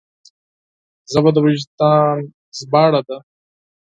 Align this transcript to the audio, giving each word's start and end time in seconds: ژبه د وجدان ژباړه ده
ژبه 1.11 1.29
د 1.33 1.37
وجدان 1.45 2.17
ژباړه 2.57 3.01
ده 3.07 3.17